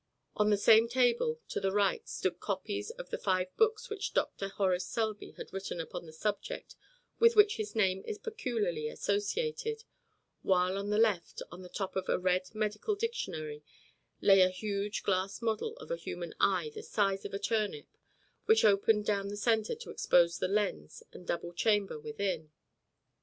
On 0.35 0.49
the 0.49 0.57
same 0.57 0.87
table, 0.87 1.41
to 1.49 1.59
the 1.59 1.71
right, 1.71 2.07
stood 2.09 2.39
copies 2.39 2.89
of 2.89 3.11
the 3.11 3.19
five 3.19 3.55
books 3.55 3.87
which 3.87 4.15
Dr. 4.15 4.47
Horace 4.47 4.87
Selby 4.87 5.33
had 5.37 5.53
written 5.53 5.79
upon 5.79 6.07
the 6.07 6.11
subject 6.11 6.75
with 7.19 7.35
which 7.35 7.57
his 7.57 7.75
name 7.75 8.01
is 8.07 8.17
peculiarly 8.17 8.87
associated, 8.87 9.83
while 10.41 10.75
on 10.75 10.89
the 10.89 10.97
left, 10.97 11.43
on 11.51 11.61
the 11.61 11.69
top 11.69 11.95
of 11.95 12.09
a 12.09 12.17
red 12.17 12.49
medical 12.55 12.95
directory, 12.95 13.63
lay 14.21 14.41
a 14.41 14.49
huge 14.49 15.03
glass 15.03 15.39
model 15.39 15.77
of 15.77 15.91
a 15.91 15.97
human 15.97 16.33
eye 16.39 16.71
the 16.73 16.81
size 16.81 17.23
of 17.23 17.35
a 17.35 17.37
turnip, 17.37 17.95
which 18.45 18.65
opened 18.65 19.05
down 19.05 19.27
the 19.27 19.37
centre 19.37 19.75
to 19.75 19.91
expose 19.91 20.39
the 20.39 20.47
lens 20.47 21.03
and 21.13 21.27
double 21.27 21.53
chamber 21.53 21.99
within. 21.99 22.49